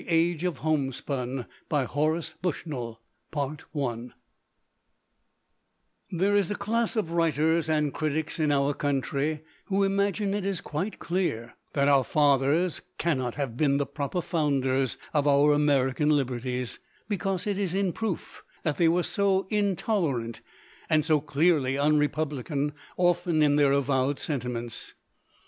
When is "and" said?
2.65-3.63, 7.69-7.93, 20.89-21.05